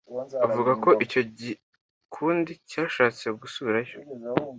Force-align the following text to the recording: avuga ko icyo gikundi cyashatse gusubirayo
avuga 0.45 0.71
ko 0.83 0.89
icyo 1.03 1.21
gikundi 1.39 2.51
cyashatse 2.69 3.25
gusubirayo 3.41 3.95